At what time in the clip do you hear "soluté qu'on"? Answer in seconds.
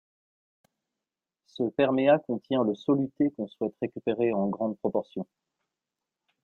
2.73-3.47